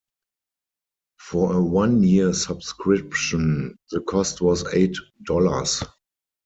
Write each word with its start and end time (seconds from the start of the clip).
For 1.19 1.53
a 1.53 1.61
one-year 1.63 2.33
subscription, 2.33 3.75
the 3.91 3.99
cost 4.01 4.41
was 4.41 4.65
eight 4.73 4.97
dollars. 5.27 5.83